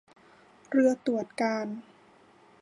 [0.69, 1.77] เรือตรวจการณ์